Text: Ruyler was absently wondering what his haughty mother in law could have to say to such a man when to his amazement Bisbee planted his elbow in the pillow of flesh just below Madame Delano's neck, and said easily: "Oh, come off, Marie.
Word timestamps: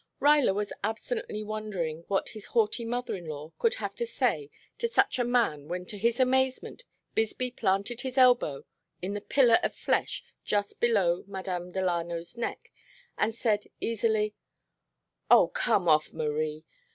Ruyler 0.19 0.55
was 0.55 0.73
absently 0.83 1.43
wondering 1.43 2.05
what 2.07 2.29
his 2.29 2.47
haughty 2.47 2.85
mother 2.85 3.13
in 3.15 3.25
law 3.27 3.53
could 3.59 3.75
have 3.75 3.93
to 3.97 4.05
say 4.07 4.49
to 4.79 4.87
such 4.87 5.19
a 5.19 5.23
man 5.23 5.67
when 5.67 5.85
to 5.85 5.95
his 5.99 6.19
amazement 6.19 6.85
Bisbee 7.13 7.51
planted 7.51 8.01
his 8.01 8.17
elbow 8.17 8.65
in 9.03 9.13
the 9.13 9.21
pillow 9.21 9.57
of 9.61 9.75
flesh 9.75 10.23
just 10.43 10.79
below 10.79 11.23
Madame 11.27 11.71
Delano's 11.71 12.35
neck, 12.35 12.71
and 13.15 13.35
said 13.35 13.65
easily: 13.79 14.33
"Oh, 15.29 15.49
come 15.49 15.87
off, 15.87 16.11
Marie. 16.13 16.65